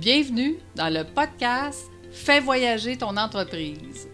Bienvenue 0.00 0.56
dans 0.74 0.88
le 0.88 1.04
podcast 1.04 1.90
Fais 2.10 2.40
voyager 2.40 2.96
ton 2.96 3.18
entreprise. 3.18 4.08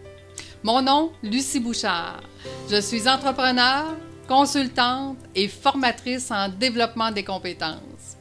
Mon 0.65 0.83
nom, 0.83 1.13
Lucie 1.23 1.61
Bouchard. 1.61 2.23
Je 2.69 2.81
suis 2.81 3.09
entrepreneur, 3.09 3.95
consultante 4.27 5.19
et 5.37 5.47
formatrice 5.47 6.33
en 6.33 6.49
développement 6.49 7.13
des 7.13 7.23
compétences. 7.23 8.17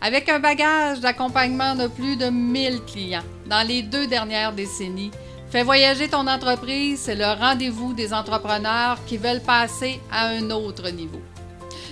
Avec 0.00 0.28
un 0.28 0.38
bagage 0.38 1.00
d'accompagnement 1.00 1.74
de 1.74 1.88
plus 1.88 2.14
de 2.14 2.26
1000 2.26 2.82
clients 2.82 3.24
dans 3.46 3.66
les 3.66 3.82
deux 3.82 4.06
dernières 4.06 4.52
décennies, 4.52 5.10
Fais 5.50 5.64
voyager 5.64 6.06
ton 6.06 6.28
entreprise, 6.28 7.00
c'est 7.00 7.16
le 7.16 7.26
rendez-vous 7.26 7.94
des 7.94 8.14
entrepreneurs 8.14 9.04
qui 9.06 9.16
veulent 9.16 9.42
passer 9.42 10.00
à 10.12 10.28
un 10.28 10.52
autre 10.52 10.88
niveau. 10.90 11.20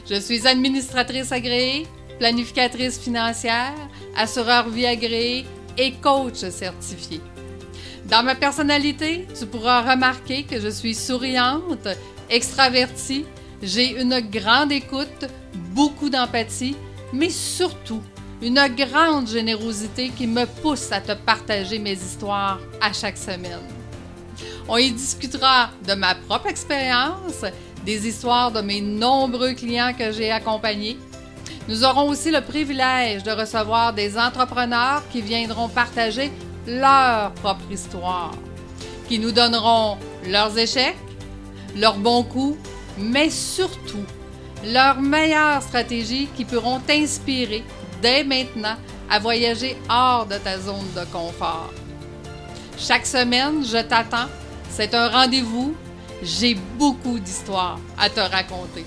Je 0.08 0.20
suis 0.20 0.46
administratrice 0.46 1.32
agréée, 1.32 1.88
planificatrice 2.20 2.98
financière, 2.98 3.74
assureur 4.16 4.68
vie 4.68 4.86
agréé 4.86 5.46
et 5.76 5.92
coach 5.92 6.36
certifié. 6.50 7.20
Dans 8.06 8.22
ma 8.22 8.34
personnalité, 8.34 9.26
tu 9.38 9.46
pourras 9.46 9.82
remarquer 9.92 10.42
que 10.44 10.60
je 10.60 10.68
suis 10.68 10.94
souriante, 10.94 11.88
extravertie, 12.28 13.24
j'ai 13.62 14.00
une 14.00 14.20
grande 14.20 14.72
écoute, 14.72 15.26
beaucoup 15.74 16.08
d'empathie, 16.08 16.76
mais 17.12 17.30
surtout 17.30 18.02
une 18.42 18.60
grande 18.74 19.28
générosité 19.28 20.10
qui 20.16 20.26
me 20.26 20.46
pousse 20.46 20.90
à 20.92 21.00
te 21.00 21.12
partager 21.12 21.78
mes 21.78 21.92
histoires 21.92 22.58
à 22.80 22.92
chaque 22.92 23.18
semaine. 23.18 23.60
On 24.66 24.76
y 24.78 24.90
discutera 24.90 25.70
de 25.86 25.94
ma 25.94 26.14
propre 26.14 26.46
expérience, 26.46 27.44
des 27.84 28.06
histoires 28.06 28.52
de 28.52 28.60
mes 28.60 28.80
nombreux 28.80 29.52
clients 29.52 29.92
que 29.98 30.12
j'ai 30.12 30.30
accompagnés. 30.30 30.96
Nous 31.70 31.84
aurons 31.84 32.08
aussi 32.08 32.32
le 32.32 32.40
privilège 32.40 33.22
de 33.22 33.30
recevoir 33.30 33.92
des 33.92 34.18
entrepreneurs 34.18 35.04
qui 35.12 35.22
viendront 35.22 35.68
partager 35.68 36.32
leur 36.66 37.30
propre 37.34 37.70
histoire, 37.70 38.32
qui 39.08 39.20
nous 39.20 39.30
donneront 39.30 39.96
leurs 40.26 40.58
échecs, 40.58 40.96
leurs 41.76 41.96
bons 41.96 42.24
coups, 42.24 42.58
mais 42.98 43.30
surtout 43.30 44.04
leurs 44.66 45.00
meilleures 45.00 45.62
stratégies 45.62 46.28
qui 46.36 46.44
pourront 46.44 46.80
t'inspirer 46.80 47.62
dès 48.02 48.24
maintenant 48.24 48.74
à 49.08 49.20
voyager 49.20 49.76
hors 49.88 50.26
de 50.26 50.38
ta 50.38 50.58
zone 50.58 50.92
de 50.96 51.04
confort. 51.12 51.70
Chaque 52.78 53.06
semaine, 53.06 53.64
je 53.64 53.78
t'attends. 53.78 54.28
C'est 54.70 54.92
un 54.92 55.08
rendez-vous. 55.08 55.76
J'ai 56.20 56.56
beaucoup 56.76 57.20
d'histoires 57.20 57.78
à 57.96 58.10
te 58.10 58.18
raconter. 58.18 58.84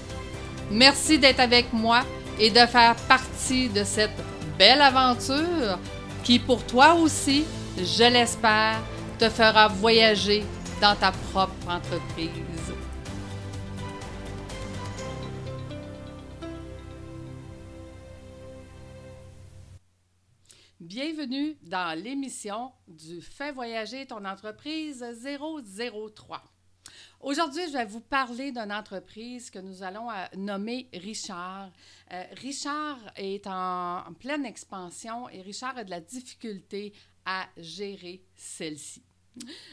Merci 0.70 1.18
d'être 1.18 1.40
avec 1.40 1.72
moi 1.72 2.04
et 2.40 2.50
de 2.50 2.66
faire 2.66 2.96
partie 3.08 3.70
de 3.70 3.84
cette 3.84 4.12
belle 4.58 4.82
aventure 4.82 5.80
qui, 6.24 6.40
pour 6.40 6.66
toi 6.66 6.96
aussi, 6.96 7.46
je 7.78 8.12
l'espère, 8.12 8.82
te 9.20 9.30
fera 9.30 9.68
voyager 9.68 10.44
dans 10.82 10.96
ta 10.96 11.12
propre 11.12 11.54
entreprise. 11.68 12.30
Bienvenue 20.80 21.58
dans 21.64 21.98
l'émission 21.98 22.72
du 22.88 23.22
Fais 23.22 23.52
voyager 23.52 24.06
ton 24.06 24.26
entreprise 24.26 25.04
003. 25.24 26.53
Aujourd'hui, 27.24 27.64
je 27.68 27.78
vais 27.78 27.86
vous 27.86 28.02
parler 28.02 28.52
d'une 28.52 28.74
entreprise 28.74 29.50
que 29.50 29.60
nous 29.60 29.82
allons 29.82 30.12
euh, 30.12 30.26
nommer 30.36 30.90
Richard. 30.94 31.72
Euh, 32.12 32.22
Richard 32.34 33.00
est 33.16 33.48
en, 33.48 34.04
pleine 34.20 34.46
expansion 34.46 35.30
et 35.30 35.42
Richard 35.42 35.78
a 35.78 35.86
de 35.86 35.90
la 35.90 36.02
difficulté 36.02 36.92
à 37.26 37.48
gérer 37.56 38.26
celle-ci. 38.36 39.02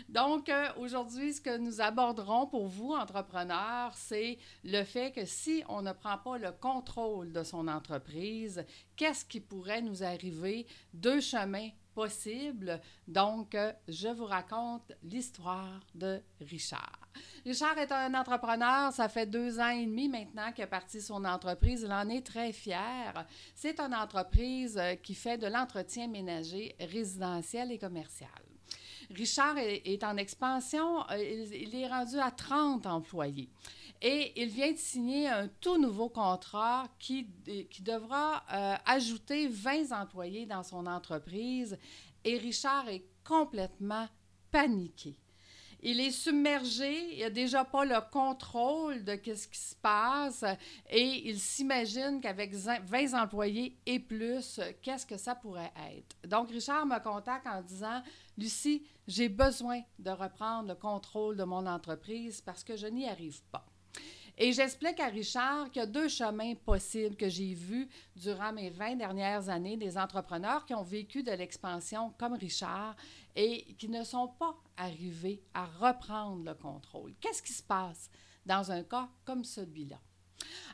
Donc, 0.09 0.49
euh, 0.49 0.69
aujourd'hui, 0.77 1.35
ce 1.35 1.41
que 1.41 1.59
nous 1.59 1.81
aborderons 1.81 2.47
pour 2.47 2.69
vous, 2.69 2.93
entrepreneurs, 2.93 3.95
c'est 3.97 4.39
le 4.63 4.85
fait 4.85 5.11
que 5.11 5.25
si 5.25 5.65
on 5.69 5.83
ne 5.83 5.93
prend 5.93 6.19
pas 6.19 6.39
le 6.39 6.53
contrôle 6.53 7.33
de 7.33 7.43
son 7.43 7.67
entreprise, 7.67 8.65
qu'est-ce 8.95 9.25
qui 9.25 9.41
pourrait 9.41 9.83
nous 9.83 10.05
arriver? 10.05 10.69
Deux 10.95 11.21
chemins 11.21 11.71
possibles. 11.95 12.81
Donc, 13.07 13.55
euh, 13.55 13.73
je 13.89 14.09
vous 14.09 14.25
raconte 14.25 14.93
l'histoire 15.03 15.81
de 15.95 16.21
Richard. 16.41 16.99
Richard 17.45 17.79
est 17.79 17.93
un 17.93 18.15
entrepreneur, 18.15 18.93
ça 18.93 19.09
fait 19.09 19.27
deux 19.27 19.59
ans 19.59 19.71
et 19.71 19.87
demi 19.87 20.09
maintenant 20.09 20.53
qu'il 20.53 20.65
a 20.65 20.67
parti 20.67 21.01
son 21.01 21.25
entreprise. 21.25 21.83
Il 21.83 21.93
en 21.93 22.09
est 22.09 22.25
très 22.25 22.53
fier. 22.53 23.27
C'est 23.55 23.81
une 23.81 23.95
entreprise 23.95 24.79
euh, 24.79 24.95
qui 24.95 25.15
fait 25.15 25.39
de 25.39 25.47
l'entretien 25.47 26.07
ménager 26.09 26.75
résidentiel 26.79 27.73
et 27.73 27.79
commercial. 27.79 28.31
Richard 29.11 29.59
est, 29.59 30.05
en 30.05 30.17
expansion. 30.17 31.03
Euh, 31.11 31.19
il, 31.19 31.75
est 31.75 31.89
rendu 31.89 32.19
à 32.19 32.31
30 32.31 32.87
employés. 32.87 33.51
Et 34.03 34.33
il 34.41 34.49
vient 34.49 34.73
de 34.73 34.79
signer 34.79 35.29
un 35.29 35.49
tout 35.61 35.79
nouveau 35.79 36.09
contrat 36.09 36.89
qui, 36.99 37.27
qui 37.71 37.83
devra 37.83 38.43
euh, 38.53 38.75
ajouter 38.87 39.49
20 39.49 39.93
employés 39.93 40.47
dans 40.47 40.63
son 40.63 40.87
entreprise. 40.87 41.77
Et 42.25 42.39
Richard 42.39 42.89
est 42.89 43.05
complètement 43.25 44.09
paniqué. 44.51 45.19
Il 45.83 45.99
est 45.99 46.11
submergé, 46.11 47.15
il 47.15 47.21
n'a 47.21 47.31
déjà 47.31 47.65
pas 47.65 47.87
le 47.87 47.99
contrôle 48.11 49.03
de 49.03 49.13
ce 49.25 49.49
qui 49.49 49.59
se 49.59 49.75
passe 49.77 50.45
et 50.91 51.29
il 51.29 51.39
s'imagine 51.41 52.21
qu'avec 52.21 52.53
20 52.53 53.15
employés 53.15 53.79
et 53.87 53.99
plus, 53.99 54.61
qu'est-ce 54.83 55.07
que 55.07 55.17
ça 55.17 55.35
pourrait 55.35 55.73
être. 55.95 56.29
Donc, 56.29 56.51
Richard 56.51 56.85
me 56.85 56.99
contacte 57.03 57.47
en 57.47 57.63
disant 57.63 58.03
Lucie, 58.37 58.83
j'ai 59.07 59.31
besoin 59.31 59.81
de 59.99 60.11
reprendre 60.11 60.69
le 60.69 60.75
contrôle 60.75 61.37
de 61.37 61.45
mon 61.45 61.67
entreprise 61.67 62.43
parce 62.43 62.63
que 62.63 62.77
je 62.77 62.87
n'y 62.87 63.09
arrive 63.09 63.43
pas. 63.51 63.65
Et 64.43 64.55
j'explique 64.55 64.99
à 65.01 65.09
Richard 65.09 65.71
qu'il 65.71 65.81
y 65.81 65.83
a 65.83 65.87
deux 65.87 66.09
chemins 66.09 66.55
possibles 66.55 67.15
que 67.15 67.29
j'ai 67.29 67.53
vus 67.53 67.87
durant 68.17 68.55
mes 68.55 68.71
20 68.71 68.97
dernières 68.97 69.51
années 69.51 69.77
des 69.77 69.99
entrepreneurs 69.99 70.65
qui 70.65 70.73
ont 70.73 70.83
vécu 70.83 71.23
de 71.23 71.33
l'expansion 71.33 72.15
comme 72.17 72.33
Richard 72.33 72.97
et 73.37 73.75
qui 73.75 73.91
ne 73.91 74.03
sont 74.03 74.29
pas 74.29 74.57
arrivés 74.79 75.43
à 75.53 75.67
reprendre 75.67 76.43
le 76.43 76.55
contrôle. 76.55 77.13
Qu'est-ce 77.21 77.43
qui 77.43 77.53
se 77.53 77.63
passe 77.63 78.09
dans 78.47 78.73
un 78.73 78.83
cas 78.83 79.11
comme 79.27 79.45
celui-là? 79.45 79.99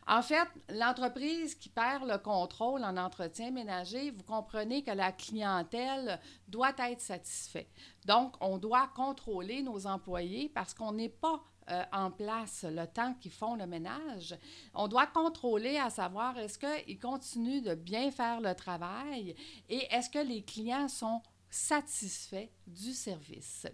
En 0.07 0.23
fait, 0.23 0.49
l'entreprise 0.69 1.55
qui 1.57 1.69
perd 1.69 2.09
le 2.09 2.19
contrôle 2.19 2.85
en 2.85 2.97
entretien 2.97 3.51
ménager, 3.51 4.13
vous 4.13 4.23
comprenez 4.23 4.83
que 4.83 4.93
la 4.93 5.11
clientèle 5.11 6.21
doit 6.47 6.75
être 6.79 7.01
satisfaite. 7.01 7.69
Donc, 8.05 8.35
on 8.41 8.59
doit 8.59 8.89
contrôler 8.95 9.63
nos 9.63 9.87
employés 9.87 10.49
parce 10.55 10.75
qu'on 10.75 10.93
n'est 10.93 11.09
pas 11.09 11.43
euh, 11.69 11.83
en 11.93 12.13
place 12.13 12.65
le 12.69 12.87
temps 12.87 13.15
qu'ils 13.15 13.33
font 13.33 13.57
le 13.57 13.67
ménage. 13.67 14.39
On 14.75 14.87
doit 14.87 15.09
contrôler 15.09 15.77
à 15.79 15.91
savoir 15.91 16.39
est-ce 16.39 16.59
qu'ils 16.59 17.01
continuent 17.01 17.63
de 17.63 17.75
bien 17.75 18.13
faire 18.13 18.41
le 18.41 18.55
travail 18.55 19.35
et 19.69 19.93
est-ce 19.93 20.09
que 20.09 20.25
les 20.25 20.45
clients 20.45 20.87
sont 20.87 21.21
satisfaits 21.51 22.49
du 22.67 22.93
service. 22.93 23.67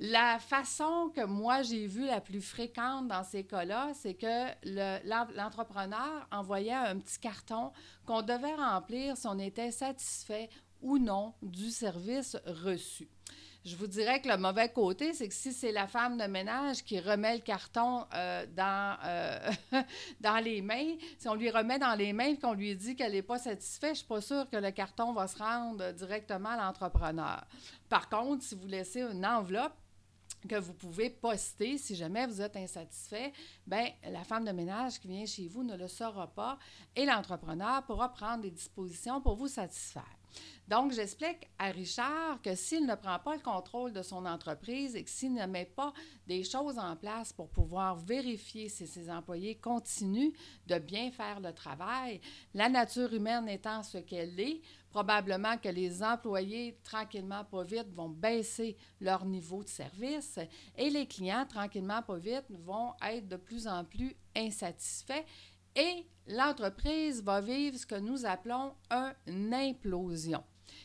La 0.00 0.38
façon 0.38 1.10
que 1.12 1.24
moi 1.24 1.62
j'ai 1.62 1.88
vue 1.88 2.06
la 2.06 2.20
plus 2.20 2.40
fréquente 2.40 3.08
dans 3.08 3.24
ces 3.24 3.42
cas-là, 3.42 3.90
c'est 3.94 4.14
que 4.14 5.34
l'entrepreneur 5.36 6.28
envoyait 6.30 6.72
un 6.72 7.00
petit 7.00 7.18
carton 7.18 7.72
qu'on 8.06 8.22
devait 8.22 8.54
remplir 8.54 9.16
si 9.16 9.26
on 9.26 9.40
était 9.40 9.72
satisfait 9.72 10.50
ou 10.80 10.98
non 10.98 11.34
du 11.42 11.70
service 11.70 12.36
reçu. 12.46 13.08
Je 13.64 13.74
vous 13.74 13.88
dirais 13.88 14.22
que 14.22 14.28
le 14.28 14.36
mauvais 14.36 14.68
côté, 14.68 15.12
c'est 15.14 15.28
que 15.28 15.34
si 15.34 15.52
c'est 15.52 15.72
la 15.72 15.88
femme 15.88 16.16
de 16.16 16.24
ménage 16.24 16.84
qui 16.84 17.00
remet 17.00 17.34
le 17.34 17.42
carton 17.42 18.06
euh, 18.14 18.46
dans, 18.56 18.96
euh, 19.04 19.50
dans 20.20 20.38
les 20.38 20.62
mains, 20.62 20.94
si 21.18 21.28
on 21.28 21.34
lui 21.34 21.50
remet 21.50 21.80
dans 21.80 21.96
les 21.96 22.12
mains 22.12 22.28
et 22.28 22.38
qu'on 22.38 22.52
lui 22.52 22.76
dit 22.76 22.94
qu'elle 22.94 23.12
n'est 23.12 23.22
pas 23.22 23.38
satisfaite, 23.38 23.88
je 23.88 23.90
ne 23.90 23.96
suis 23.96 24.06
pas 24.06 24.20
sûre 24.20 24.48
que 24.48 24.56
le 24.56 24.70
carton 24.70 25.12
va 25.12 25.26
se 25.26 25.36
rendre 25.38 25.90
directement 25.92 26.50
à 26.50 26.56
l'entrepreneur. 26.56 27.44
Par 27.88 28.08
contre, 28.08 28.44
si 28.44 28.54
vous 28.54 28.68
laissez 28.68 29.02
une 29.02 29.26
enveloppe, 29.26 29.74
que 30.46 30.56
vous 30.56 30.74
pouvez 30.74 31.10
poster 31.10 31.78
si 31.78 31.96
jamais 31.96 32.26
vous 32.26 32.40
êtes 32.40 32.56
insatisfait, 32.56 33.32
bien, 33.66 33.90
la 34.10 34.24
femme 34.24 34.44
de 34.44 34.52
ménage 34.52 35.00
qui 35.00 35.08
vient 35.08 35.26
chez 35.26 35.48
vous 35.48 35.62
ne 35.64 35.76
le 35.76 35.88
saura 35.88 36.26
pas 36.28 36.58
et 36.94 37.04
l'entrepreneur 37.04 37.84
pourra 37.84 38.12
prendre 38.12 38.42
des 38.42 38.50
dispositions 38.50 39.20
pour 39.20 39.36
vous 39.36 39.48
satisfaire. 39.48 40.17
Donc, 40.68 40.92
j'explique 40.92 41.48
à 41.58 41.70
Richard 41.70 42.42
que 42.42 42.54
s'il 42.54 42.84
ne 42.84 42.94
prend 42.94 43.18
pas 43.18 43.34
le 43.34 43.40
contrôle 43.40 43.92
de 43.92 44.02
son 44.02 44.26
entreprise 44.26 44.94
et 44.96 45.02
que 45.02 45.08
s'il 45.08 45.32
ne 45.32 45.46
met 45.46 45.64
pas 45.64 45.94
des 46.26 46.44
choses 46.44 46.78
en 46.78 46.94
place 46.94 47.32
pour 47.32 47.48
pouvoir 47.48 47.96
vérifier 47.96 48.68
si 48.68 48.86
ses 48.86 49.10
employés 49.10 49.54
continuent 49.54 50.32
de 50.66 50.78
bien 50.78 51.10
faire 51.10 51.40
le 51.40 51.54
travail, 51.54 52.20
la 52.52 52.68
nature 52.68 53.14
humaine 53.14 53.48
étant 53.48 53.82
ce 53.82 53.96
qu'elle 53.96 54.38
est, 54.38 54.60
probablement 54.90 55.56
que 55.56 55.70
les 55.70 56.02
employés, 56.02 56.78
tranquillement, 56.84 57.44
pas 57.44 57.64
vite, 57.64 57.88
vont 57.94 58.10
baisser 58.10 58.76
leur 59.00 59.24
niveau 59.24 59.62
de 59.62 59.68
service 59.68 60.38
et 60.76 60.90
les 60.90 61.06
clients, 61.06 61.46
tranquillement, 61.48 62.02
pas 62.02 62.18
vite, 62.18 62.44
vont 62.50 62.92
être 63.02 63.26
de 63.26 63.36
plus 63.36 63.66
en 63.66 63.84
plus 63.84 64.14
insatisfaits 64.36 65.24
et 65.78 66.06
l'entreprise 66.26 67.22
va 67.22 67.40
vivre 67.40 67.78
ce 67.78 67.86
que 67.86 67.94
nous 67.94 68.26
appelons 68.26 68.74
une 69.26 69.54
implosion. 69.54 70.42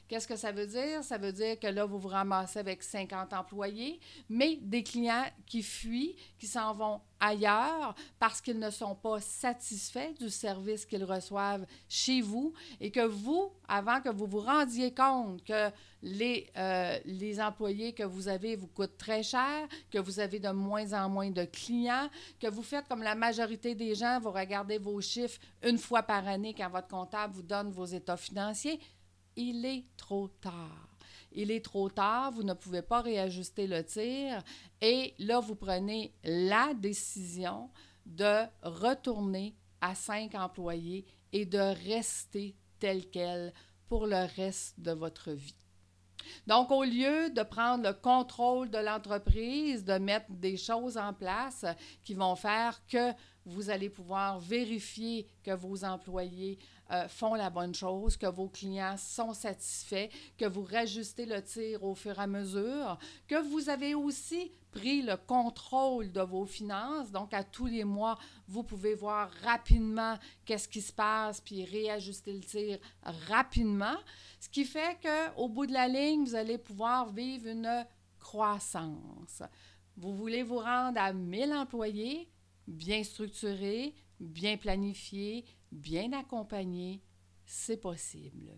Qu'est-ce 0.08 0.28
que 0.28 0.36
ça 0.36 0.52
veut 0.52 0.68
dire? 0.68 1.04
Ça 1.04 1.18
veut 1.18 1.34
dire 1.34 1.60
que 1.60 1.68
là, 1.68 1.86
vous 1.86 1.98
vous 1.98 2.08
ramassez 2.08 2.60
avec 2.60 2.84
50 2.84 3.34
employés, 3.34 4.00
mais 4.30 4.58
des 4.62 4.84
clients 4.84 5.26
qui 5.46 5.64
fuient, 5.64 6.16
qui 6.38 6.48
s'en 6.48 6.74
vont 6.74 7.02
ailleurs 7.24 7.96
parce 8.20 8.42
qu'ils 8.42 8.60
ne 8.60 8.70
sont 8.70 8.96
pas 8.96 9.22
satisfaits 9.22 10.14
du 10.20 10.30
service 10.30 10.86
qu'ils 10.86 11.06
reçoivent 11.06 11.66
chez 11.88 12.22
vous 12.22 12.54
et 12.82 12.92
que 12.92 13.06
vous, 13.06 13.52
avant 13.68 14.02
que 14.02 14.10
vous 14.10 14.28
vous 14.28 14.42
rendiez 14.42 14.94
compte 14.94 15.44
que 15.46 15.70
les, 16.02 16.50
euh, 16.58 17.00
les 17.06 17.40
employés 17.40 17.94
que 17.94 18.04
vous 18.04 18.28
avez 18.28 18.58
vous 18.58 18.68
coûtent 18.68 18.98
très 18.98 19.24
cher, 19.24 19.68
que 19.90 20.00
vous 20.00 20.20
avez 20.20 20.40
de 20.40 20.50
moins 20.50 20.92
en 20.92 21.08
moins 21.08 21.32
de 21.32 21.46
clients, 21.46 22.10
que 22.42 22.48
vous 22.48 22.64
faites 22.64 22.88
comme 22.90 23.04
la 23.04 23.16
majorité 23.16 23.74
des 23.74 23.96
gens, 23.96 24.20
vous 24.20 24.32
regardez 24.32 24.78
vos 24.78 25.00
chiffres 25.00 25.40
une 25.64 25.78
fois 25.78 26.04
par 26.04 26.28
année 26.28 26.54
quand 26.54 26.70
votre 26.70 26.90
comptable 26.90 27.34
vous 27.34 27.44
donne 27.44 27.72
vos 27.72 27.86
états 27.86 28.18
financiers, 28.18 28.80
il 29.38 29.66
est 29.66 29.86
trop 29.96 30.28
tard. 30.28 30.93
Il 31.34 31.52
est 31.52 31.66
trop 31.66 31.90
tard, 31.90 32.32
vous 32.32 32.44
ne 32.44 32.54
pouvez 32.54 32.82
pas 32.82 33.02
réajuster 33.02 33.68
le 33.68 33.84
tir 33.84 34.44
et 34.82 35.14
là, 35.20 35.40
vous 35.40 35.56
prenez 35.56 36.14
la 36.24 36.74
décision 36.74 37.70
de 38.06 38.44
retourner 38.62 39.56
à 39.82 39.96
cinq 39.96 40.36
employés 40.36 41.06
et 41.32 41.46
de 41.46 41.58
rester 41.88 42.56
tel 42.80 43.10
quel 43.10 43.54
pour 43.88 44.06
le 44.08 44.28
reste 44.36 44.80
de 44.80 44.92
votre 44.92 45.32
vie. 45.32 45.56
Donc, 46.48 46.72
au 46.72 46.84
lieu 46.84 47.30
de 47.30 47.44
prendre 47.44 47.84
le 47.84 47.94
contrôle 47.94 48.70
de 48.70 48.78
l'entreprise, 48.78 49.84
de 49.84 49.98
mettre 49.98 50.32
des 50.32 50.58
choses 50.58 50.98
en 50.98 51.14
place 51.14 51.66
qui 52.04 52.14
vont 52.14 52.36
faire 52.36 52.86
que 52.88 53.12
vous 53.46 53.70
allez 53.70 53.90
pouvoir 53.90 54.40
vérifier 54.40 55.28
que 55.44 55.52
vos 55.52 55.84
employés 55.84 56.60
euh, 56.92 57.08
font 57.08 57.36
la 57.36 57.50
bonne 57.50 57.74
chose, 57.74 58.18
que 58.18 58.28
vos 58.28 58.50
clients 58.50 58.98
sont 58.98 59.34
satisfaits, 59.34 60.10
que 60.38 60.46
vous 60.46 60.64
rajustez 60.64 61.26
le 61.26 61.42
tir 61.42 61.84
au 61.84 61.96
fur 61.96 62.18
et 62.20 62.24
à 62.24 62.28
mesure, 62.28 62.98
que 63.28 63.42
vous 63.42 63.70
avez 63.70 63.96
aussi 63.96 64.52
pris 64.72 65.02
le 65.02 65.16
contrôle 65.16 66.12
de 66.12 66.22
vos 66.22 66.46
finances. 66.46 67.12
Donc, 67.12 67.34
à 67.34 67.44
tous 67.44 67.68
les 67.68 67.84
mois, 67.84 68.18
vous 68.48 68.64
pouvez 68.64 68.96
voir 68.96 69.30
rapidement 69.44 70.18
qu'est-ce 70.46 70.68
qui 70.68 70.82
se 70.82 70.92
passe, 70.92 71.40
puis 71.40 71.64
réajuster 71.64 72.34
le 72.34 72.42
tir 72.42 72.80
rapidement. 73.28 73.96
Ce 74.40 74.50
qui 74.50 74.66
fait 74.66 74.98
qu'au 75.02 75.48
bout 75.48 75.68
de 75.68 75.74
la 75.74 75.88
ligne, 75.88 76.26
vous 76.26 76.36
allez 76.36 76.58
pouvoir 76.58 77.12
vivre 77.12 77.48
une 77.48 77.86
croissance. 78.20 79.42
Vous 79.96 80.16
voulez 80.16 80.44
vous 80.44 80.58
rendre 80.58 81.00
à 81.00 81.14
1000 81.14 81.54
employés, 81.54 82.30
bien 82.68 83.04
structuré, 83.04 83.94
bien 84.20 84.58
planifié, 84.58 85.46
bien 85.74 86.14
accompagné, 86.14 87.02
c'est 87.46 87.78
possible. 87.78 88.58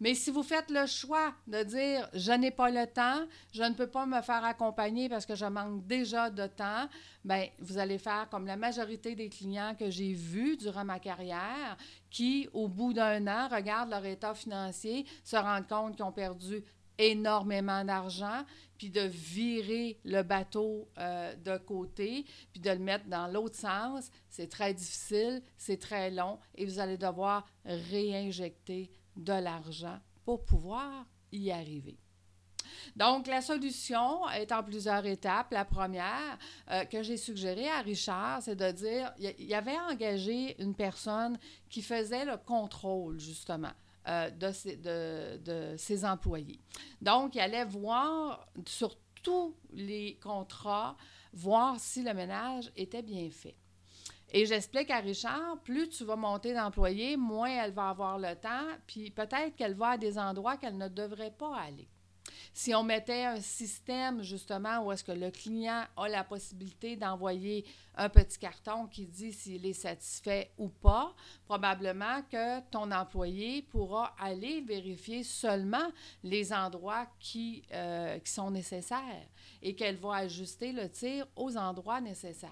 Mais 0.00 0.14
si 0.14 0.30
vous 0.30 0.42
faites 0.42 0.70
le 0.70 0.86
choix 0.86 1.34
de 1.46 1.62
dire 1.62 2.08
je 2.14 2.32
n'ai 2.32 2.50
pas 2.50 2.70
le 2.70 2.86
temps, 2.86 3.26
je 3.52 3.62
ne 3.62 3.74
peux 3.74 3.86
pas 3.86 4.06
me 4.06 4.20
faire 4.22 4.44
accompagner 4.44 5.08
parce 5.08 5.26
que 5.26 5.34
je 5.34 5.44
manque 5.44 5.86
déjà 5.86 6.30
de 6.30 6.46
temps, 6.46 6.88
bien, 7.24 7.46
vous 7.60 7.78
allez 7.78 7.98
faire 7.98 8.28
comme 8.30 8.46
la 8.46 8.56
majorité 8.56 9.14
des 9.14 9.28
clients 9.28 9.74
que 9.78 9.90
j'ai 9.90 10.12
vus 10.12 10.56
durant 10.56 10.84
ma 10.84 10.98
carrière 10.98 11.76
qui, 12.10 12.48
au 12.52 12.68
bout 12.68 12.92
d'un 12.92 13.26
an, 13.26 13.48
regardent 13.48 13.90
leur 13.90 14.04
état 14.04 14.34
financier, 14.34 15.06
se 15.22 15.36
rendent 15.36 15.68
compte 15.68 15.96
qu'ils 15.96 16.04
ont 16.04 16.12
perdu 16.12 16.64
énormément 17.00 17.84
d'argent, 17.84 18.44
puis 18.76 18.90
de 18.90 19.00
virer 19.00 19.98
le 20.04 20.22
bateau 20.22 20.88
euh, 20.98 21.34
de 21.36 21.58
côté, 21.58 22.24
puis 22.52 22.60
de 22.60 22.70
le 22.70 22.78
mettre 22.78 23.06
dans 23.06 23.26
l'autre 23.26 23.56
sens, 23.56 24.10
c'est 24.28 24.48
très 24.48 24.74
difficile, 24.74 25.42
c'est 25.56 25.80
très 25.80 26.10
long, 26.10 26.38
et 26.54 26.64
vous 26.64 26.78
allez 26.78 26.96
devoir 26.96 27.46
réinjecter 27.64 28.90
de 29.16 29.32
l'argent 29.32 29.98
pour 30.24 30.44
pouvoir 30.44 31.06
y 31.32 31.50
arriver. 31.50 31.98
Donc, 32.96 33.26
la 33.26 33.40
solution 33.40 34.28
est 34.30 34.52
en 34.52 34.62
plusieurs 34.62 35.04
étapes. 35.06 35.52
La 35.52 35.64
première 35.64 36.38
euh, 36.70 36.84
que 36.84 37.02
j'ai 37.02 37.16
suggérée 37.16 37.68
à 37.68 37.80
Richard, 37.80 38.42
c'est 38.42 38.56
de 38.56 38.70
dire, 38.70 39.12
il 39.18 39.54
avait 39.54 39.78
engagé 39.90 40.60
une 40.62 40.74
personne 40.74 41.38
qui 41.68 41.82
faisait 41.82 42.24
le 42.24 42.36
contrôle, 42.36 43.18
justement. 43.18 43.72
Euh, 44.08 44.30
de, 44.30 44.50
ses, 44.50 44.76
de, 44.76 45.74
ses 45.76 46.06
employés. 46.06 46.58
Donc, 47.02 47.34
il 47.34 47.40
allait 47.40 47.66
voir 47.66 48.48
sur 48.64 48.96
tous 49.22 49.54
les 49.72 50.18
contrats, 50.22 50.96
voir 51.34 51.78
si 51.78 52.02
le 52.02 52.14
ménage 52.14 52.72
était 52.76 53.02
bien 53.02 53.28
fait. 53.30 53.56
Et 54.32 54.46
j'explique 54.46 54.90
à 54.90 55.00
Richard, 55.00 55.58
plus 55.64 55.90
tu 55.90 56.04
vas 56.04 56.16
monter 56.16 56.54
d'employés, 56.54 57.18
moins 57.18 57.50
elle 57.50 57.72
va 57.72 57.90
avoir 57.90 58.18
le 58.18 58.34
temps, 58.36 58.68
puis 58.86 59.10
peut-être 59.10 59.54
qu'elle 59.54 59.74
va 59.74 59.90
à 59.90 59.98
des 59.98 60.18
endroits 60.18 60.56
qu'elle 60.56 60.78
ne 60.78 60.88
devrait 60.88 61.34
pas 61.36 61.54
aller. 61.58 61.88
Si 62.52 62.74
on 62.74 62.82
mettait 62.82 63.24
un 63.24 63.40
système 63.40 64.22
justement 64.22 64.84
où 64.84 64.92
est-ce 64.92 65.04
que 65.04 65.12
le 65.12 65.30
client 65.30 65.84
a 65.96 66.08
la 66.08 66.24
possibilité 66.24 66.96
d'envoyer 66.96 67.64
un 67.94 68.08
petit 68.08 68.38
carton 68.38 68.86
qui 68.86 69.06
dit 69.06 69.32
s'il 69.32 69.64
est 69.66 69.72
satisfait 69.72 70.50
ou 70.58 70.68
pas, 70.68 71.14
probablement 71.44 72.22
que 72.30 72.60
ton 72.70 72.90
employé 72.90 73.62
pourra 73.62 74.14
aller 74.18 74.62
vérifier 74.62 75.22
seulement 75.22 75.92
les 76.24 76.52
endroits 76.52 77.06
qui, 77.18 77.62
euh, 77.72 78.18
qui 78.18 78.32
sont 78.32 78.50
nécessaires 78.50 79.28
et 79.62 79.74
qu'elle 79.74 79.96
va 79.96 80.16
ajuster 80.16 80.72
le 80.72 80.88
tir 80.88 81.26
aux 81.36 81.56
endroits 81.56 82.00
nécessaires. 82.00 82.50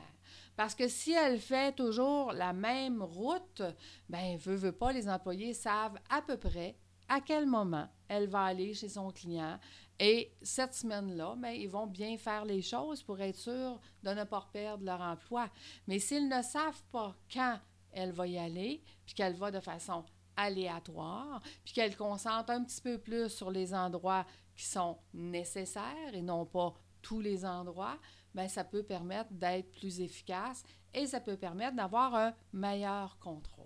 Parce 0.57 0.75
que 0.75 0.89
si 0.89 1.13
elle 1.13 1.39
fait 1.39 1.75
toujours 1.75 2.33
la 2.33 2.53
même 2.53 3.03
route, 3.03 3.63
ben 4.09 4.37
veut, 4.39 4.57
veut 4.57 4.73
pas, 4.73 4.93
les 4.93 5.09
employés 5.09 5.55
savent 5.55 5.99
à 6.11 6.21
peu 6.23 6.37
près 6.37 6.77
à 7.09 7.21
quel 7.21 7.47
moment 7.47 7.89
elle 8.09 8.29
va 8.29 8.43
aller 8.43 8.75
chez 8.75 8.89
son 8.89 9.11
client. 9.11 9.59
Et 10.01 10.33
cette 10.43 10.75
semaine-là, 10.75 11.35
ben, 11.37 11.51
ils 11.51 11.69
vont 11.69 11.87
bien 11.87 12.17
faire 12.17 12.45
les 12.45 12.63
choses 12.63 13.03
pour 13.03 13.21
être 13.21 13.37
sûrs 13.37 13.81
de 14.03 14.11
ne 14.11 14.25
pas 14.25 14.49
perdre 14.53 14.85
leur 14.85 15.01
emploi. 15.01 15.49
Mais 15.87 15.99
s'ils 15.99 16.29
ne 16.29 16.43
savent 16.43 16.83
pas 16.93 17.17
quand 17.33 17.59
elle 17.93 18.13
va 18.13 18.27
y 18.27 18.39
aller, 18.39 18.83
puis 19.05 19.15
qu'elle 19.15 19.35
va 19.35 19.51
de 19.51 19.61
façon 19.61 20.05
aléatoire, 20.37 21.43
puis 21.65 21.75
qu'elle 21.75 21.97
concentre 21.97 22.51
un 22.51 22.63
petit 22.63 22.81
peu 22.81 22.99
plus 22.99 23.29
sur 23.29 23.51
les 23.51 23.75
endroits 23.75 24.25
qui 24.57 24.67
sont 24.67 24.99
nécessaires 25.13 26.15
et 26.15 26.23
non 26.23 26.47
pas 26.47 26.75
tous 27.03 27.21
les 27.21 27.45
endroits, 27.45 27.99
bien, 28.35 28.49
ça 28.49 28.65
peut 28.65 28.85
permettre 28.85 29.33
d'être 29.33 29.73
plus 29.73 30.01
efficace 30.01 30.63
et 30.95 31.07
ça 31.07 31.21
peut 31.21 31.37
permettre 31.37 31.77
d'avoir 31.77 32.15
un 32.15 32.35
meilleur 32.53 33.19
contrôle. 33.19 33.58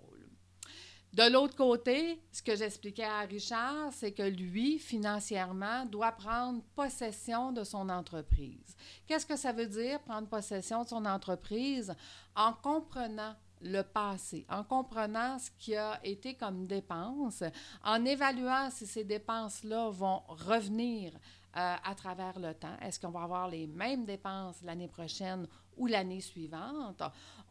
De 1.13 1.31
l'autre 1.31 1.55
côté, 1.55 2.19
ce 2.31 2.41
que 2.41 2.55
j'expliquais 2.55 3.03
à 3.03 3.19
Richard, 3.19 3.89
c'est 3.91 4.13
que 4.13 4.23
lui, 4.23 4.79
financièrement, 4.79 5.85
doit 5.85 6.11
prendre 6.11 6.63
possession 6.75 7.51
de 7.51 7.63
son 7.63 7.87
entreprise. 7.89 8.75
Qu'est-ce 9.05 9.27
que 9.27 9.35
ça 9.35 9.51
veut 9.51 9.67
dire, 9.67 9.99
prendre 9.99 10.27
possession 10.27 10.81
de 10.81 10.87
son 10.87 11.05
entreprise? 11.05 11.93
En 12.35 12.53
comprenant 12.53 13.35
le 13.61 13.83
passé, 13.83 14.43
en 14.49 14.63
comprenant 14.63 15.37
ce 15.37 15.51
qui 15.59 15.75
a 15.75 15.99
été 16.03 16.33
comme 16.33 16.65
dépense, 16.65 17.43
en 17.83 18.03
évaluant 18.05 18.71
si 18.71 18.87
ces 18.87 19.03
dépenses-là 19.03 19.89
vont 19.91 20.23
revenir 20.27 21.13
euh, 21.55 21.75
à 21.83 21.93
travers 21.93 22.39
le 22.39 22.55
temps. 22.55 22.75
Est-ce 22.81 22.99
qu'on 22.99 23.11
va 23.11 23.21
avoir 23.21 23.47
les 23.47 23.67
mêmes 23.67 24.05
dépenses 24.05 24.63
l'année 24.63 24.87
prochaine 24.87 25.47
ou 25.77 25.87
l'année 25.87 26.21
suivante? 26.21 27.01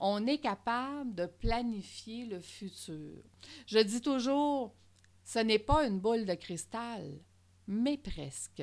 On 0.00 0.26
est 0.26 0.38
capable 0.38 1.14
de 1.14 1.26
planifier 1.26 2.26
le 2.26 2.40
futur. 2.40 3.22
Je 3.66 3.78
dis 3.78 4.00
toujours, 4.00 4.74
ce 5.24 5.38
n'est 5.38 5.58
pas 5.58 5.86
une 5.86 6.00
boule 6.00 6.24
de 6.24 6.34
cristal, 6.34 7.20
mais 7.66 7.96
presque. 7.96 8.62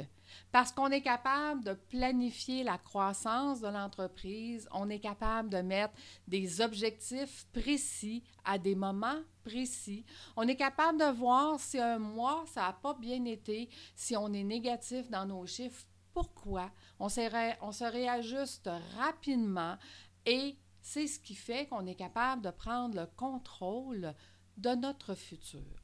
Parce 0.51 0.71
qu'on 0.71 0.91
est 0.91 1.01
capable 1.01 1.63
de 1.63 1.73
planifier 1.73 2.63
la 2.63 2.77
croissance 2.77 3.61
de 3.61 3.67
l'entreprise, 3.67 4.67
on 4.71 4.89
est 4.89 4.99
capable 4.99 5.49
de 5.49 5.57
mettre 5.57 5.93
des 6.27 6.61
objectifs 6.61 7.47
précis 7.53 8.23
à 8.45 8.57
des 8.57 8.75
moments 8.75 9.21
précis. 9.43 10.05
On 10.35 10.47
est 10.47 10.55
capable 10.55 10.99
de 10.99 11.11
voir 11.17 11.59
si 11.59 11.79
un 11.79 11.99
mois, 11.99 12.43
ça 12.47 12.61
n'a 12.61 12.73
pas 12.73 12.93
bien 12.93 13.23
été, 13.25 13.69
si 13.95 14.15
on 14.15 14.31
est 14.33 14.43
négatif 14.43 15.09
dans 15.09 15.25
nos 15.25 15.45
chiffres, 15.45 15.85
pourquoi. 16.19 16.69
On 16.99 17.07
se, 17.07 17.91
réajuste 17.91 18.69
rapidement 18.97 19.77
et 20.25 20.57
c'est 20.81 21.07
ce 21.07 21.17
qui 21.17 21.33
fait 21.33 21.65
qu'on 21.67 21.85
est 21.85 21.95
capable 21.95 22.41
de 22.41 22.49
prendre 22.49 22.99
le 22.99 23.05
contrôle 23.15 24.13
de 24.57 24.71
notre 24.71 25.15
futur. 25.15 25.81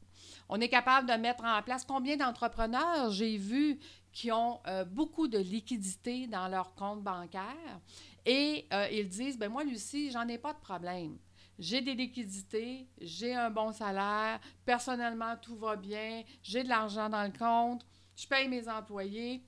On 0.49 0.59
est 0.59 0.67
capable 0.67 1.07
de 1.07 1.13
mettre 1.13 1.45
en 1.45 1.61
place 1.61 1.85
combien 1.85 2.17
d'entrepreneurs 2.17 3.11
j'ai 3.11 3.37
vu 3.37 3.79
qui 4.11 4.31
ont 4.31 4.59
euh, 4.67 4.83
beaucoup 4.83 5.29
de 5.29 5.37
liquidités 5.37 6.27
dans 6.27 6.49
leur 6.49 6.75
compte 6.75 7.01
bancaire 7.01 7.79
et 8.25 8.67
euh, 8.73 8.89
ils 8.91 9.07
disent 9.07 9.37
ben 9.37 9.49
moi 9.49 9.63
Lucie, 9.63 10.11
j'en 10.11 10.27
ai 10.27 10.37
pas 10.37 10.51
de 10.51 10.59
problème. 10.59 11.17
J'ai 11.59 11.79
des 11.79 11.93
liquidités, 11.93 12.89
j'ai 12.99 13.33
un 13.33 13.49
bon 13.49 13.71
salaire, 13.71 14.41
personnellement 14.65 15.37
tout 15.41 15.55
va 15.55 15.77
bien, 15.77 16.23
j'ai 16.43 16.63
de 16.63 16.69
l'argent 16.69 17.07
dans 17.07 17.23
le 17.23 17.37
compte, 17.37 17.85
je 18.17 18.27
paye 18.27 18.49
mes 18.49 18.67
employés, 18.67 19.41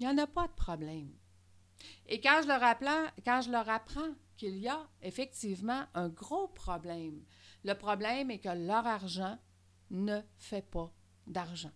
il 0.00 0.06
n'y 0.06 0.12
en 0.12 0.18
a 0.18 0.26
pas 0.26 0.48
de 0.48 0.52
problème. 0.52 1.12
Et 2.06 2.20
quand 2.20 2.40
je 2.42 2.48
leur 2.48 2.62
apprends, 2.62 3.06
quand 3.24 3.42
je 3.42 3.50
leur 3.50 3.68
apprends 3.68 4.14
qu'il 4.36 4.56
y 4.56 4.68
a 4.68 4.88
effectivement 5.02 5.84
un 5.94 6.08
gros 6.08 6.48
problème, 6.48 7.22
le 7.64 7.74
problème 7.74 8.30
est 8.30 8.38
que 8.38 8.48
leur 8.48 8.86
argent 8.86 9.38
ne 9.90 10.20
fait 10.38 10.68
pas 10.68 10.90
d'argent. 11.26 11.72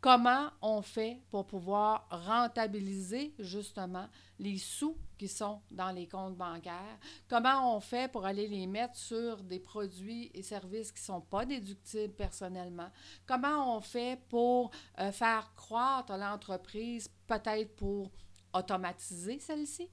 Comment 0.00 0.50
on 0.60 0.82
fait 0.82 1.20
pour 1.30 1.46
pouvoir 1.46 2.06
rentabiliser 2.10 3.34
justement 3.38 4.06
les 4.38 4.58
sous 4.58 4.96
qui 5.16 5.26
sont 5.26 5.60
dans 5.70 5.90
les 5.90 6.06
comptes 6.06 6.36
bancaires? 6.36 6.98
Comment 7.28 7.74
on 7.74 7.80
fait 7.80 8.10
pour 8.12 8.26
aller 8.26 8.46
les 8.46 8.66
mettre 8.66 8.94
sur 8.94 9.42
des 9.42 9.58
produits 9.58 10.30
et 10.34 10.42
services 10.42 10.92
qui 10.92 11.00
ne 11.00 11.06
sont 11.06 11.20
pas 11.22 11.46
déductibles 11.46 12.12
personnellement? 12.12 12.90
Comment 13.24 13.76
on 13.76 13.80
fait 13.80 14.20
pour 14.28 14.70
euh, 15.00 15.10
faire 15.12 15.52
croître 15.54 16.16
l'entreprise, 16.16 17.08
peut-être 17.26 17.74
pour 17.74 18.10
automatiser 18.52 19.38
celle-ci? 19.38 19.88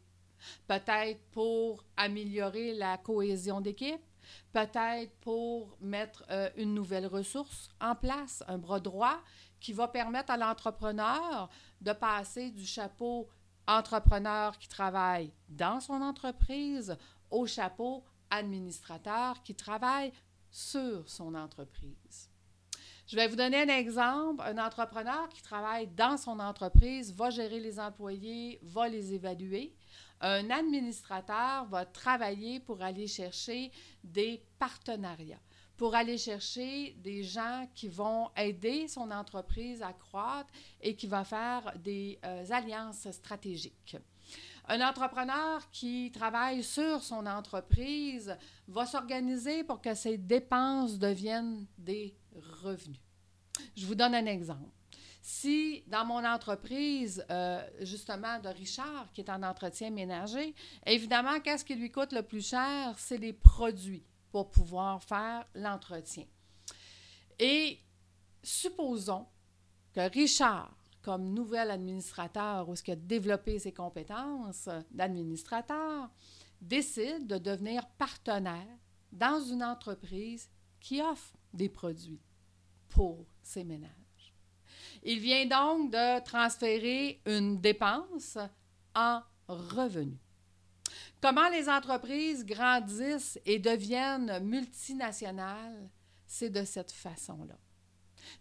Peut-être 0.68 1.22
pour 1.32 1.86
améliorer 1.96 2.74
la 2.74 2.98
cohésion 2.98 3.62
d'équipe? 3.62 4.02
Peut-être 4.52 5.12
pour 5.20 5.78
mettre 5.82 6.24
euh, 6.30 6.50
une 6.58 6.74
nouvelle 6.74 7.08
ressource 7.08 7.70
en 7.82 7.96
place, 7.96 8.44
un 8.48 8.58
bras 8.58 8.80
droit 8.80 9.20
qui 9.64 9.74
va 9.74 9.88
permettre 9.88 10.32
à 10.32 10.38
l'entrepreneur 10.38 11.50
de 11.80 11.94
passer 11.94 12.52
du 12.52 12.66
chapeau 12.66 13.30
entrepreneur 13.66 14.60
qui 14.60 14.68
travaille 14.68 15.32
dans 15.48 15.80
son 15.80 16.02
entreprise 16.02 16.98
au 17.32 17.48
chapeau 17.48 18.04
administrateur 18.30 19.42
qui 19.42 19.56
travaille 19.56 20.12
sur 20.52 21.10
son 21.10 21.34
entreprise. 21.34 22.30
Je 23.08 23.16
vais 23.16 23.28
vous 23.28 23.38
donner 23.38 23.62
un 23.62 23.70
exemple. 23.70 24.44
Un 24.46 24.58
entrepreneur 24.58 25.30
qui 25.30 25.42
travaille 25.42 25.88
dans 25.88 26.18
son 26.18 26.40
entreprise 26.40 27.14
va 27.14 27.30
gérer 27.30 27.62
les 27.62 27.80
employés, 27.80 28.60
va 28.64 28.90
les 28.90 29.14
évaluer. 29.14 29.74
Un 30.20 30.50
administrateur 30.50 31.66
va 31.66 31.86
travailler 31.86 32.60
pour 32.60 32.82
aller 32.82 33.08
chercher 33.08 33.72
des 34.04 34.46
partenariats 34.60 35.42
pour 35.84 35.96
aller 35.96 36.18
chercher 36.18 36.96
des 37.04 37.24
gens 37.24 37.68
qui 37.76 37.90
vont 37.90 38.30
aider 38.38 38.88
son 38.88 39.12
entreprise 39.12 39.82
à 39.82 39.92
croître 39.92 40.50
et 40.80 40.96
qui 40.96 41.08
va 41.08 41.26
faire 41.26 41.74
des 41.78 42.18
euh, 42.24 42.46
alliances 42.52 43.12
stratégiques. 43.12 43.98
Un 44.70 44.80
entrepreneur 44.80 45.70
qui 45.72 46.10
travaille 46.14 46.64
sur 46.64 47.04
son 47.04 47.26
entreprise 47.26 48.38
va 48.66 48.86
s'organiser 48.86 49.66
pour 49.66 49.82
que 49.82 49.94
ses 49.94 50.18
dépenses 50.18 50.98
deviennent 50.98 51.66
des 51.78 52.16
revenus. 52.64 53.02
Je 53.76 53.86
vous 53.86 53.96
donne 53.96 54.16
un 54.16 54.26
exemple. 54.26 54.72
Si 55.22 55.84
dans 55.88 56.06
mon 56.06 56.24
entreprise, 56.24 57.26
euh, 57.30 57.62
justement, 57.82 58.40
de 58.40 58.48
Richard, 58.48 59.12
qui 59.12 59.20
est 59.20 59.30
en 59.30 59.44
entretien 59.44 59.90
ménager, 59.90 60.56
évidemment, 60.86 61.42
qu'est-ce 61.42 61.66
qui 61.66 61.76
lui 61.76 61.92
coûte 61.92 62.14
le 62.14 62.22
plus 62.22 62.48
cher? 62.48 62.96
C'est 62.98 63.18
les 63.18 63.34
produits 63.34 64.06
pour 64.34 64.50
pouvoir 64.50 65.04
faire 65.04 65.46
l'entretien. 65.54 66.26
Et 67.38 67.78
supposons 68.42 69.28
que 69.94 70.10
Richard, 70.10 70.76
comme 71.04 71.36
nouvel 71.36 71.70
administrateur 71.70 72.68
ou 72.68 72.76
ce 72.76 72.82
qui 72.82 72.92
a 72.92 72.96
développé 72.96 73.60
ses 73.60 73.72
compétences 73.72 74.70
d'administrateur, 74.90 76.10
décide 76.60 77.28
de 77.28 77.38
devenir 77.38 77.86
partenaire 78.00 78.80
dans 79.12 79.40
une 79.40 79.64
entreprise 79.64 80.50
qui 80.80 81.00
offre 81.00 81.38
des 81.54 81.70
produits 81.70 82.24
pour 82.90 83.28
ses 83.44 83.64
ménages. 83.64 84.34
Il 85.04 85.20
vient 85.20 85.46
donc 85.46 85.92
de 85.92 86.24
transférer 86.24 87.22
une 87.28 87.62
dépense 87.62 88.40
en 88.96 89.22
revenu. 89.48 90.18
Comment 91.24 91.48
les 91.48 91.70
entreprises 91.70 92.46
grandissent 92.46 93.40
et 93.46 93.58
deviennent 93.58 94.44
multinationales, 94.44 95.90
c'est 96.28 96.50
de 96.50 96.66
cette 96.66 96.92
façon-là. 96.92 97.58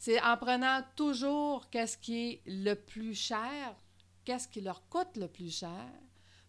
C'est 0.01 0.21
en 0.21 0.37
prenant 0.37 0.83
toujours 0.97 1.71
qu'est-ce 1.71 1.97
qui 1.97 2.19
est 2.19 2.43
le 2.45 2.75
plus 2.75 3.15
cher, 3.15 3.77
qu'est-ce 4.25 4.49
qui 4.49 4.63
leur 4.63 4.89
coûte 4.89 5.17
le 5.17 5.29
plus 5.29 5.57
cher, 5.57 5.93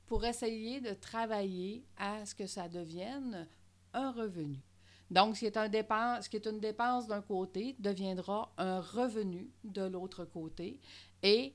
pour 0.08 0.26
essayer 0.26 0.82
de 0.82 0.96
travailler 0.96 1.86
à 1.98 2.26
ce 2.26 2.34
que 2.34 2.48
ça 2.48 2.68
devienne 2.68 3.48
un 3.94 4.12
revenu. 4.12 4.58
Donc, 5.12 5.36
ce 5.36 5.42
qui 5.42 5.46
est, 5.46 5.70
dépense, 5.70 6.26
ce 6.26 6.30
qui 6.32 6.38
est 6.38 6.48
une 6.48 6.60
dépense 6.60 7.06
d'un 7.06 7.22
côté 7.22 7.76
deviendra 7.78 8.52
un 8.58 8.82
revenu 8.82 9.52
de 9.64 9.84
l'autre 9.84 10.26
côté 10.26 10.80
et 11.22 11.54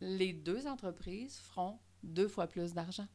les 0.00 0.32
deux 0.32 0.66
entreprises 0.66 1.38
feront 1.38 1.78
deux 2.02 2.26
fois 2.26 2.48
plus 2.48 2.74
d'argent. 2.74 3.06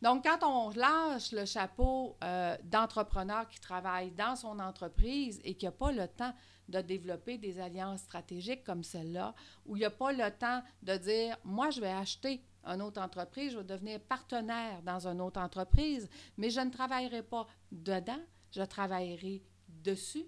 Donc, 0.00 0.24
quand 0.24 0.46
on 0.46 0.70
lâche 0.70 1.32
le 1.32 1.44
chapeau 1.44 2.16
euh, 2.22 2.56
d'entrepreneur 2.64 3.48
qui 3.48 3.60
travaille 3.60 4.10
dans 4.10 4.36
son 4.36 4.58
entreprise 4.58 5.40
et 5.44 5.54
qui 5.54 5.64
n'a 5.66 5.72
pas 5.72 5.92
le 5.92 6.08
temps 6.08 6.34
de 6.68 6.80
développer 6.80 7.38
des 7.38 7.60
alliances 7.60 8.00
stratégiques 8.00 8.64
comme 8.64 8.82
celle-là, 8.82 9.34
où 9.66 9.76
il 9.76 9.80
n'y 9.80 9.84
a 9.84 9.90
pas 9.90 10.12
le 10.12 10.30
temps 10.30 10.62
de 10.82 10.96
dire, 10.96 11.36
moi, 11.44 11.70
je 11.70 11.80
vais 11.80 11.92
acheter 11.92 12.42
une 12.64 12.82
autre 12.82 13.00
entreprise, 13.00 13.52
je 13.52 13.58
vais 13.58 13.64
devenir 13.64 14.00
partenaire 14.00 14.82
dans 14.82 15.06
une 15.06 15.20
autre 15.20 15.40
entreprise, 15.40 16.08
mais 16.36 16.50
je 16.50 16.60
ne 16.60 16.70
travaillerai 16.70 17.22
pas 17.22 17.46
dedans, 17.70 18.20
je 18.50 18.62
travaillerai 18.62 19.42
dessus. 19.68 20.26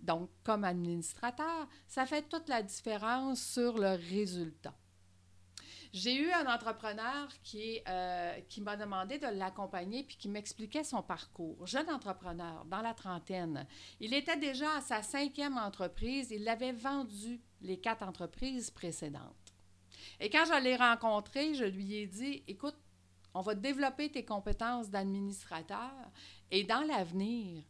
Donc, 0.00 0.30
comme 0.44 0.64
administrateur, 0.64 1.68
ça 1.88 2.06
fait 2.06 2.22
toute 2.22 2.48
la 2.48 2.62
différence 2.62 3.40
sur 3.40 3.78
le 3.78 3.96
résultat. 4.10 4.74
J'ai 5.96 6.14
eu 6.14 6.30
un 6.30 6.44
entrepreneur 6.44 7.26
qui, 7.42 7.80
euh, 7.88 8.38
qui 8.50 8.60
m'a 8.60 8.76
demandé 8.76 9.16
de 9.18 9.28
l'accompagner 9.28 10.04
puis 10.04 10.18
qui 10.18 10.28
m'expliquait 10.28 10.84
son 10.84 11.00
parcours. 11.00 11.66
Jeune 11.66 11.88
entrepreneur, 11.88 12.66
dans 12.66 12.82
la 12.82 12.92
trentaine. 12.92 13.66
Il 13.98 14.12
était 14.12 14.36
déjà 14.36 14.76
à 14.76 14.80
sa 14.82 15.02
cinquième 15.02 15.56
entreprise. 15.56 16.30
Il 16.30 16.46
avait 16.50 16.72
vendu 16.72 17.40
les 17.62 17.78
quatre 17.78 18.02
entreprises 18.02 18.70
précédentes. 18.70 19.54
Et 20.20 20.28
quand 20.28 20.44
je 20.44 20.62
l'ai 20.62 20.76
rencontré, 20.76 21.54
je 21.54 21.64
lui 21.64 21.94
ai 21.94 22.06
dit, 22.06 22.42
écoute, 22.46 22.76
on 23.32 23.40
va 23.40 23.54
développer 23.54 24.10
tes 24.10 24.24
compétences 24.26 24.90
d'administrateur 24.90 25.94
et 26.50 26.62
dans 26.64 26.86
l'avenir, 26.86 27.64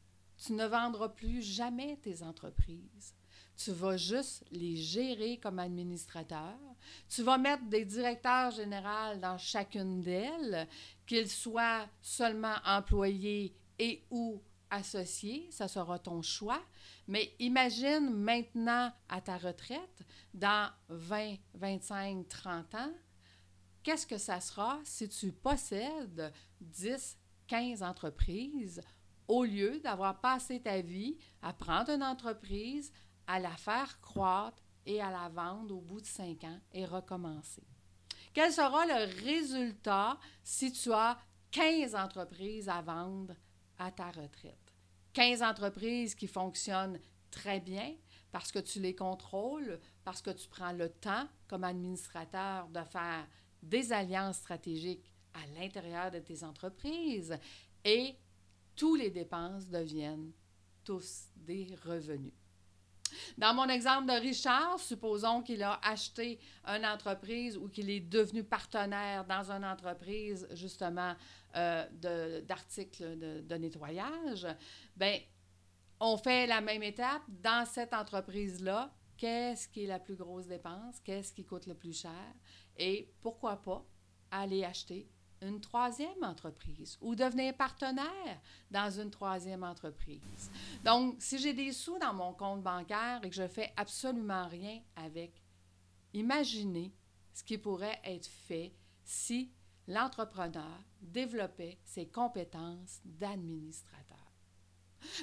tu 0.44 0.52
ne 0.54 0.66
vendras 0.66 1.10
plus 1.10 1.42
jamais 1.42 1.96
tes 2.02 2.24
entreprises. 2.24 3.14
Tu 3.56 3.70
vas 3.70 3.96
juste 3.96 4.44
les 4.50 4.74
gérer 4.74 5.38
comme 5.38 5.60
administrateur. 5.60 6.58
Tu 7.08 7.22
vas 7.22 7.38
mettre 7.38 7.64
des 7.64 7.84
directeurs 7.84 8.50
généraux 8.50 9.16
dans 9.20 9.38
chacune 9.38 10.00
d'elles, 10.02 10.68
qu'ils 11.06 11.30
soient 11.30 11.86
seulement 12.00 12.56
employés 12.64 13.54
et 13.78 14.04
ou 14.10 14.42
associés, 14.70 15.48
ça 15.50 15.68
sera 15.68 15.98
ton 15.98 16.22
choix. 16.22 16.62
Mais 17.08 17.32
imagine 17.38 18.10
maintenant 18.10 18.92
à 19.08 19.20
ta 19.20 19.36
retraite, 19.36 20.02
dans 20.34 20.70
20, 20.88 21.36
25, 21.54 22.28
30 22.28 22.74
ans, 22.74 22.92
qu'est-ce 23.82 24.06
que 24.06 24.18
ça 24.18 24.40
sera 24.40 24.80
si 24.84 25.08
tu 25.08 25.32
possèdes 25.32 26.32
10, 26.60 27.18
15 27.46 27.82
entreprises 27.82 28.80
au 29.28 29.44
lieu 29.44 29.80
d'avoir 29.80 30.20
passé 30.20 30.60
ta 30.60 30.80
vie 30.80 31.16
à 31.42 31.52
prendre 31.52 31.90
une 31.90 32.02
entreprise, 32.02 32.92
à 33.26 33.38
la 33.38 33.56
faire 33.56 34.00
croître 34.00 34.62
et 34.86 35.02
à 35.02 35.10
la 35.10 35.28
vendre 35.28 35.74
au 35.74 35.80
bout 35.80 36.00
de 36.00 36.06
cinq 36.06 36.44
ans 36.44 36.60
et 36.72 36.86
recommencer. 36.86 37.62
Quel 38.32 38.52
sera 38.52 38.86
le 38.86 39.24
résultat 39.24 40.18
si 40.42 40.72
tu 40.72 40.92
as 40.92 41.18
15 41.50 41.94
entreprises 41.94 42.68
à 42.68 42.80
vendre 42.82 43.34
à 43.78 43.90
ta 43.90 44.10
retraite? 44.10 44.74
15 45.12 45.42
entreprises 45.42 46.14
qui 46.14 46.26
fonctionnent 46.26 47.00
très 47.30 47.60
bien 47.60 47.94
parce 48.30 48.52
que 48.52 48.58
tu 48.58 48.80
les 48.80 48.94
contrôles, 48.94 49.80
parce 50.04 50.20
que 50.20 50.30
tu 50.30 50.48
prends 50.48 50.72
le 50.72 50.90
temps 50.90 51.26
comme 51.48 51.64
administrateur 51.64 52.68
de 52.68 52.82
faire 52.82 53.26
des 53.62 53.92
alliances 53.92 54.36
stratégiques 54.36 55.10
à 55.34 55.46
l'intérieur 55.58 56.10
de 56.10 56.18
tes 56.18 56.44
entreprises 56.44 57.36
et 57.84 58.14
tous 58.74 58.94
les 58.94 59.10
dépenses 59.10 59.68
deviennent 59.68 60.32
tous 60.84 61.28
des 61.36 61.74
revenus. 61.84 62.32
Dans 63.38 63.54
mon 63.54 63.68
exemple 63.68 64.06
de 64.06 64.18
Richard, 64.18 64.78
supposons 64.78 65.42
qu'il 65.42 65.62
a 65.62 65.78
acheté 65.82 66.38
une 66.66 66.86
entreprise 66.86 67.56
ou 67.56 67.68
qu'il 67.68 67.90
est 67.90 68.00
devenu 68.00 68.44
partenaire 68.44 69.24
dans 69.24 69.50
une 69.50 69.64
entreprise, 69.64 70.46
justement, 70.52 71.14
euh, 71.56 72.40
d'articles 72.42 73.18
de, 73.18 73.40
de, 73.40 73.54
nettoyage. 73.56 74.46
Bien, 74.96 75.18
on 76.00 76.16
fait 76.16 76.46
la 76.46 76.60
même 76.60 76.82
étape. 76.82 77.22
Dans 77.28 77.64
cette 77.66 77.94
entreprise-là, 77.94 78.92
qu'est-ce 79.16 79.68
qui 79.68 79.84
est 79.84 79.86
la 79.86 79.98
plus 79.98 80.16
grosse 80.16 80.46
dépense? 80.46 81.00
Qu'est-ce 81.02 81.32
qui 81.32 81.44
coûte 81.44 81.66
le 81.66 81.74
plus 81.74 81.98
cher? 81.98 82.34
Et 82.76 83.10
pourquoi 83.20 83.56
pas 83.56 83.84
aller 84.30 84.64
acheter 84.64 85.08
une 85.42 85.60
troisième 85.60 86.22
entreprise 86.22 86.98
ou 87.00 87.14
devenir 87.14 87.54
partenaire 87.56 88.40
dans 88.70 88.90
une 88.90 89.10
troisième 89.10 89.64
entreprise. 89.64 90.50
Donc, 90.84 91.16
si 91.18 91.38
j'ai 91.38 91.52
des 91.52 91.72
sous 91.72 91.98
dans 91.98 92.14
mon 92.14 92.32
compte 92.32 92.62
bancaire 92.62 93.20
et 93.22 93.30
que 93.30 93.36
je 93.36 93.46
fais 93.46 93.72
absolument 93.76 94.48
rien 94.48 94.80
avec, 94.96 95.42
imaginez 96.14 96.92
ce 97.32 97.44
qui 97.44 97.58
pourrait 97.58 98.00
être 98.04 98.26
fait 98.26 98.72
si 99.04 99.52
l'entrepreneur 99.86 100.82
développait 101.00 101.78
ses 101.84 102.06
compétences 102.06 103.00
d'administrateur. 103.04 104.05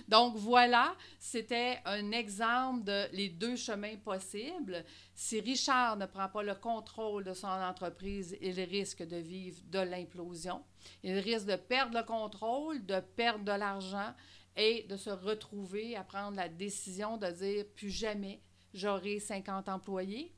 Donc 0.08 0.36
voilà, 0.36 0.96
c'était 1.20 1.80
un 1.86 2.12
exemple 2.12 2.84
de 2.84 3.08
les 3.13 3.30
deux 3.30 3.56
chemins 3.56 3.98
possibles. 3.98 4.84
Si 5.13 5.39
Richard 5.39 5.98
ne 5.98 6.06
prend 6.06 6.30
pas 6.30 6.44
le 6.44 6.56
contrôle 6.56 7.24
de 7.24 7.34
son 7.34 7.48
entreprise, 7.48 8.38
il 8.42 8.60
risque 8.62 9.03
de 9.03 9.18
vivre 9.18 9.62
de 9.65 9.80
l'implosion. 9.80 10.63
Il 11.03 11.18
risque 11.18 11.48
de 11.48 11.56
perdre 11.56 11.98
le 11.98 12.03
contrôle, 12.03 12.86
de 12.86 13.00
perdre 13.00 13.46
de 13.46 13.51
l'argent 13.51 14.13
et 14.56 14.84
de 14.84 14.98
se 14.98 15.10
retrouver 15.10 15.96
à 15.96 16.03
prendre 16.03 16.38
la 16.38 16.50
décision 16.50 17.18
de 17.18 17.27
dire 17.27 17.65
plus 17.75 17.89
jamais 17.89 18.42
j'aurai 18.74 19.20
50 19.20 19.70
employés. 19.70 20.34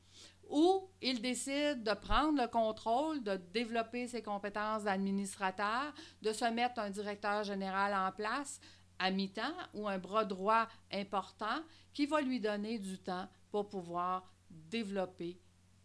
Ou 0.50 0.88
il 1.02 1.22
décide 1.22 1.84
de 1.84 1.94
prendre 1.94 2.40
le 2.40 2.48
contrôle, 2.48 3.24
de 3.24 3.36
développer 3.52 4.08
ses 4.08 4.22
compétences 4.22 4.84
d'administrateur, 4.84 5.94
de 6.22 6.32
se 6.34 6.46
mettre 6.46 6.80
un 6.80 6.92
directeur 6.92 7.44
général 7.44 7.94
en 7.96 8.12
place 8.12 8.60
à 9.00 9.12
mi-temps 9.12 9.56
ou 9.74 9.88
un 9.88 9.98
bras 9.98 10.26
droit 10.26 10.68
important 10.92 11.62
qui 11.94 12.06
va 12.06 12.22
lui 12.22 12.40
donner 12.40 12.80
du 12.80 12.98
temps 12.98 13.28
pour 13.52 13.68
pouvoir 13.68 14.32
développer 14.50 15.40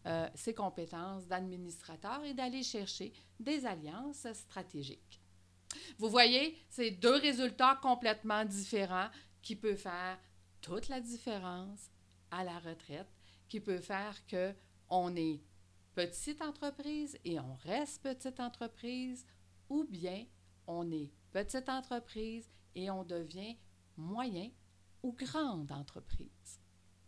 euh, 0.05 0.27
ses 0.33 0.53
compétences 0.53 1.27
d'administrateur 1.27 2.23
et 2.23 2.33
d'aller 2.33 2.63
chercher 2.63 3.13
des 3.39 3.65
alliances 3.65 4.27
stratégiques. 4.33 5.21
Vous 5.97 6.09
voyez, 6.09 6.57
c'est 6.69 6.91
deux 6.91 7.17
résultats 7.17 7.79
complètement 7.81 8.43
différents 8.45 9.09
qui 9.41 9.55
peuvent 9.55 9.77
faire 9.77 10.17
toute 10.61 10.89
la 10.89 10.99
différence 10.99 11.89
à 12.29 12.43
la 12.43 12.59
retraite, 12.59 13.07
qui 13.47 13.59
peut 13.59 13.79
faire 13.79 14.15
que 14.27 14.53
on 14.89 15.15
est 15.15 15.41
petite 15.93 16.41
entreprise 16.41 17.17
et 17.23 17.39
on 17.39 17.53
reste 17.63 18.01
petite 18.01 18.39
entreprise, 18.39 19.25
ou 19.69 19.85
bien 19.85 20.25
on 20.67 20.91
est 20.91 21.11
petite 21.31 21.69
entreprise 21.69 22.49
et 22.75 22.89
on 22.89 23.03
devient 23.03 23.57
moyen 23.97 24.49
ou 25.03 25.13
grande 25.13 25.71
entreprise. 25.71 26.59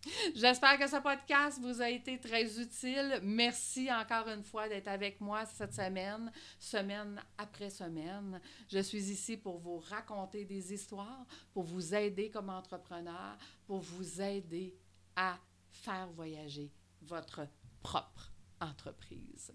J'espère 0.36 0.77
que 0.77 0.88
ce 0.88 1.01
podcast 1.01 1.60
vous 1.62 1.82
a 1.82 1.89
été 1.89 2.20
très 2.20 2.60
utile. 2.60 3.20
Merci 3.24 3.89
encore 3.91 4.27
une 4.27 4.43
fois 4.43 4.67
d'être 4.67 4.88
avec 4.88 5.22
moi 5.22 5.46
cette 5.46 5.74
semaine, 5.74 6.32
semaine 6.60 7.22
après 7.38 7.70
semaine. 7.70 8.41
Je 8.70 8.79
suis 8.79 9.12
ici 9.12 9.38
pour 9.38 9.60
vous 9.60 9.77
raconter 9.77 10.46
des 10.46 10.74
histoires, 10.74 11.25
pour 11.53 11.63
vous 11.63 11.93
aider 11.96 12.29
comme 12.29 12.50
entrepreneur, 12.50 13.38
pour 13.65 13.79
vous 13.79 14.22
aider 14.22 14.75
à 15.15 15.38
faire 15.70 16.10
voyager 16.12 16.72
votre 17.01 17.48
propre 17.82 18.34
entreprise. 18.60 19.53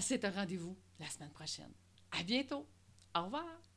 C'est 0.00 0.24
un 0.24 0.30
rendez-vous 0.30 0.76
la 0.98 1.08
semaine 1.08 1.30
prochaine. 1.30 1.72
À 2.10 2.22
bientôt. 2.22 2.66
Au 3.14 3.24
revoir. 3.24 3.71